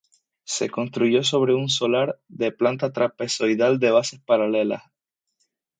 [0.45, 4.81] Se construyó sobre un solar de planta trapezoidal de bases paralelas.